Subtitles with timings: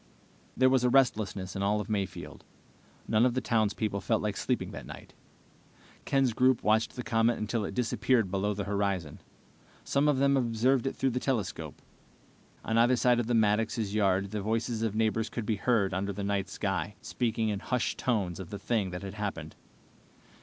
[0.57, 2.43] There was a restlessness in all of Mayfield.
[3.07, 5.13] None of the townspeople felt like sleeping that night.
[6.05, 9.19] Ken's group watched the comet until it disappeared below the horizon.
[9.83, 11.83] Some of them observed it through the telescope.
[12.65, 16.11] On either side of the Maddoxes' yard the voices of neighbors could be heard under
[16.13, 19.55] the night sky, speaking in hushed tones of the thing that had happened.